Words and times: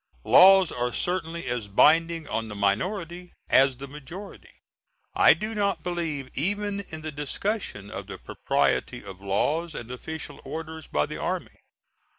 Laws 0.25 0.71
are 0.71 0.91
certainly 0.91 1.45
as 1.45 1.67
binding 1.67 2.27
on 2.27 2.47
the 2.47 2.55
minority 2.55 3.33
as 3.51 3.77
the 3.77 3.87
majority. 3.87 4.59
I 5.13 5.35
do 5.35 5.53
not 5.53 5.83
believe 5.83 6.31
even 6.33 6.79
in 6.89 7.01
the 7.03 7.11
discussion 7.11 7.91
of 7.91 8.07
the 8.07 8.17
propriety 8.17 9.05
of 9.05 9.21
laws 9.21 9.75
and 9.75 9.91
official 9.91 10.41
orders 10.43 10.87
by 10.87 11.05
the 11.05 11.19
army. 11.21 11.59